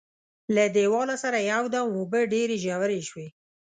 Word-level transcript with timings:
له 0.55 0.63
دیواله 0.77 1.15
سره 1.23 1.37
یو 1.51 1.63
دم 1.73 1.85
اوبه 1.97 2.19
ډېرې 2.33 2.57
ژورې 2.65 3.01
شوې. 3.09 3.27